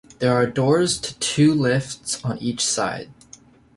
[0.17, 3.11] There are doors to two lifts on each side.